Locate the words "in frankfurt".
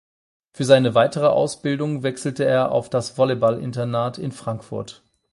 4.17-5.03